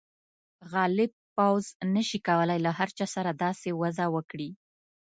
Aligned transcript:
غالب 0.71 1.11
پوځ 1.35 1.65
نه 1.95 2.01
شي 2.09 2.19
کولای 2.27 2.59
له 2.65 2.71
هر 2.79 2.89
چا 2.97 3.05
سره 3.15 3.31
داسې 3.43 3.69
وضعه 3.81 4.07
وکړي. 4.15 4.49